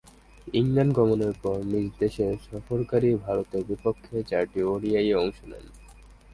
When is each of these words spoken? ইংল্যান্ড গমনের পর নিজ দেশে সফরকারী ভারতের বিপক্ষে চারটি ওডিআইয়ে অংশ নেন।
ইংল্যান্ড 0.53 0.93
গমনের 0.97 1.33
পর 1.43 1.57
নিজ 1.71 1.87
দেশে 1.99 2.27
সফরকারী 2.47 3.09
ভারতের 3.25 3.63
বিপক্ষে 3.67 4.17
চারটি 4.23 4.59
ওডিআইয়ে 4.63 5.15
অংশ 5.15 5.37
নেন। 5.43 5.65